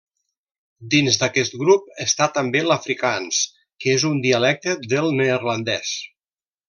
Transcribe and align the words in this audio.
Dins 0.93 1.17
d'aquest 1.23 1.57
grup 1.63 1.91
està 2.05 2.27
també 2.37 2.63
l'afrikaans, 2.69 3.43
que 3.85 3.93
és 3.99 4.07
un 4.13 4.17
dialecte 4.25 4.75
del 4.95 5.13
neerlandès. 5.21 5.93